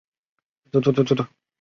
[0.71, 1.29] 孔循奉命将赵虔等全部族诛。